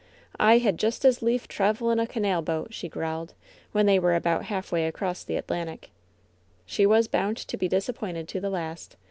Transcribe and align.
^^I 0.39 0.59
had 0.59 0.79
just 0.79 1.05
as 1.05 1.21
lief 1.21 1.47
travel 1.47 1.91
in 1.91 1.99
a 1.99 2.07
canal 2.07 2.41
boat 2.41 2.69
I'' 2.71 2.73
she 2.73 2.89
growled, 2.89 3.35
when 3.71 3.85
they 3.85 3.99
were 3.99 4.15
about 4.15 4.45
halfway 4.45 4.87
across 4.87 5.23
the 5.23 5.37
At 5.37 5.45
lantic. 5.45 5.89
She 6.65 6.87
was 6.87 7.07
bound 7.07 7.37
to 7.37 7.55
be 7.55 7.67
disappointed 7.67 8.27
to 8.29 8.39
the 8.39 8.49
last. 8.49 8.97